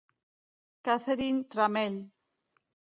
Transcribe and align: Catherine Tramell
Catherine 0.81 1.45
Tramell 1.45 2.09